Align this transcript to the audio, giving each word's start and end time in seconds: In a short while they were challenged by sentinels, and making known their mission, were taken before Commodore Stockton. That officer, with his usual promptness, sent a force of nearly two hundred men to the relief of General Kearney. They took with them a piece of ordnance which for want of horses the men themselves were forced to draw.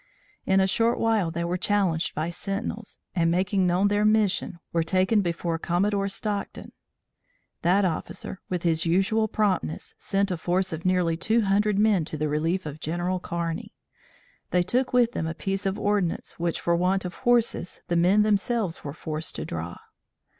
In 0.47 0.59
a 0.59 0.65
short 0.65 0.99
while 0.99 1.29
they 1.29 1.43
were 1.43 1.59
challenged 1.59 2.15
by 2.15 2.31
sentinels, 2.31 2.97
and 3.15 3.29
making 3.29 3.67
known 3.67 3.87
their 3.87 4.03
mission, 4.03 4.57
were 4.73 4.81
taken 4.81 5.21
before 5.21 5.59
Commodore 5.59 6.09
Stockton. 6.09 6.71
That 7.61 7.85
officer, 7.85 8.41
with 8.49 8.63
his 8.63 8.83
usual 8.87 9.27
promptness, 9.27 9.93
sent 9.99 10.31
a 10.31 10.37
force 10.37 10.73
of 10.73 10.85
nearly 10.85 11.17
two 11.17 11.41
hundred 11.41 11.77
men 11.77 12.03
to 12.05 12.17
the 12.17 12.27
relief 12.29 12.65
of 12.65 12.79
General 12.79 13.19
Kearney. 13.19 13.75
They 14.49 14.63
took 14.63 14.91
with 14.91 15.11
them 15.11 15.27
a 15.27 15.35
piece 15.35 15.67
of 15.67 15.77
ordnance 15.77 16.31
which 16.39 16.59
for 16.61 16.75
want 16.75 17.05
of 17.05 17.13
horses 17.21 17.83
the 17.87 17.95
men 17.95 18.23
themselves 18.23 18.83
were 18.83 18.93
forced 18.93 19.35
to 19.35 19.45
draw. 19.45 19.77